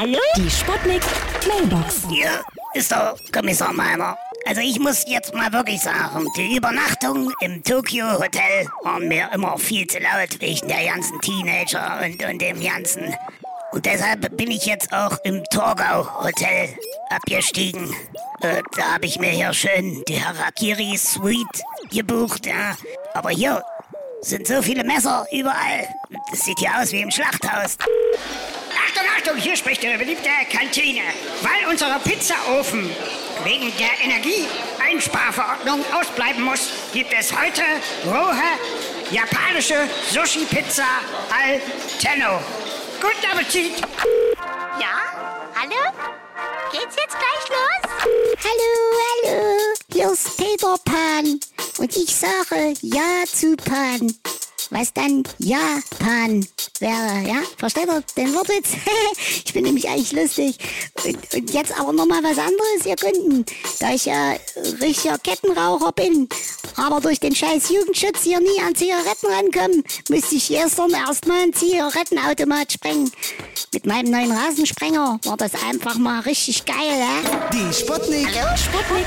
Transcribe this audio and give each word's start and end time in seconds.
Hallo? 0.00 0.18
Die 0.34 0.48
Sputnik 0.48 1.02
Mailbox. 1.46 2.04
Hier 2.08 2.40
ist 2.72 2.90
der 2.90 3.14
Kommissar 3.34 3.70
Meiner. 3.74 4.16
Also 4.46 4.62
ich 4.62 4.80
muss 4.80 5.04
jetzt 5.06 5.34
mal 5.34 5.52
wirklich 5.52 5.82
sagen, 5.82 6.26
die 6.38 6.56
Übernachtung 6.56 7.30
im 7.42 7.62
Tokyo 7.62 8.10
Hotel 8.18 8.66
waren 8.82 9.08
mir 9.08 9.28
immer 9.34 9.58
viel 9.58 9.86
zu 9.86 9.98
laut 9.98 10.40
wegen 10.40 10.68
der 10.68 10.86
ganzen 10.86 11.20
Teenager 11.20 12.00
und, 12.02 12.24
und 12.24 12.40
dem 12.40 12.62
ganzen. 12.62 13.14
Und 13.72 13.84
deshalb 13.84 14.34
bin 14.38 14.50
ich 14.50 14.64
jetzt 14.64 14.90
auch 14.90 15.18
im 15.24 15.44
Torgau 15.52 16.24
Hotel 16.24 16.70
abgestiegen. 17.10 17.94
Äh, 18.40 18.62
da 18.78 18.94
habe 18.94 19.04
ich 19.04 19.18
mir 19.18 19.28
hier 19.28 19.52
schön 19.52 20.02
die 20.08 20.24
Harakiri 20.24 20.96
Suite 20.96 21.62
gebucht, 21.92 22.46
ja. 22.46 22.74
Aber 23.12 23.28
hier 23.28 23.62
sind 24.22 24.46
so 24.46 24.62
viele 24.62 24.82
Messer 24.82 25.26
überall. 25.30 25.86
Das 26.30 26.40
sieht 26.40 26.58
hier 26.58 26.70
aus 26.80 26.90
wie 26.90 27.02
im 27.02 27.10
Schlachthaus. 27.10 27.76
Achtung, 29.00 29.16
Achtung, 29.16 29.36
hier 29.36 29.56
spricht 29.56 29.82
Ihre 29.82 29.96
beliebte 29.96 30.28
Kantine. 30.52 31.02
Weil 31.42 31.70
unser 31.70 31.98
Pizzaofen 32.00 32.90
wegen 33.44 33.72
der 33.78 33.90
Energieeinsparverordnung 34.02 35.84
ausbleiben 35.92 36.42
muss, 36.42 36.68
gibt 36.92 37.12
es 37.18 37.32
heute 37.32 37.62
rohe 38.06 38.34
japanische 39.10 39.88
Sushi-Pizza 40.12 40.84
al 41.30 41.60
Tenno. 41.98 42.40
Guten 43.00 43.32
Appetit! 43.32 43.80
Ja? 44.78 45.00
Hallo? 45.54 45.92
Geht's 46.72 46.96
jetzt 46.96 47.16
gleich 47.16 47.48
los? 47.48 47.82
Hallo, 48.44 49.32
hallo, 49.32 49.74
hier 49.92 50.10
ist 50.12 50.36
Peter 50.36 50.76
Pan 50.84 51.40
und 51.78 51.96
ich 51.96 52.14
sage 52.14 52.74
Ja 52.82 53.24
zu 53.26 53.56
Pan. 53.56 54.14
Was 54.70 54.92
dann 54.92 55.24
Japan 55.38 56.46
wäre, 56.80 57.26
ja? 57.26 57.42
Versteht 57.56 57.86
ihr 57.86 58.02
den 58.16 58.34
Wortwitz? 58.34 58.70
ich 59.44 59.52
bin 59.52 59.64
nämlich 59.64 59.88
eigentlich 59.88 60.12
lustig. 60.12 60.56
Und, 61.04 61.34
und 61.34 61.50
jetzt 61.52 61.78
aber 61.78 61.92
nochmal 61.92 62.22
was 62.22 62.38
anderes, 62.38 62.86
ihr 62.86 62.96
Kunden. 62.96 63.44
Da 63.78 63.92
ich 63.92 64.06
ja 64.06 64.34
richtiger 64.80 65.18
Kettenraucher 65.18 65.92
bin, 65.92 66.28
aber 66.76 67.00
durch 67.00 67.20
den 67.20 67.34
scheiß 67.34 67.68
Jugendschutz 67.70 68.22
hier 68.22 68.40
nie 68.40 68.60
an 68.66 68.74
Zigaretten 68.74 69.26
rankomme, 69.26 69.82
musste 70.08 70.34
ich 70.34 70.48
gestern 70.48 70.90
erstmal 70.90 71.42
einen 71.42 71.52
Zigarettenautomat 71.52 72.72
sprengen. 72.72 73.10
Mit 73.72 73.86
meinem 73.86 74.10
neuen 74.10 74.32
Rasensprenger 74.32 75.20
war 75.24 75.36
das 75.36 75.52
einfach 75.64 75.96
mal 75.96 76.20
richtig 76.20 76.64
geil, 76.64 76.76
ja? 76.98 77.50
Die 77.52 77.72
Sputnik. 77.74 78.28
Sputnik 78.56 79.06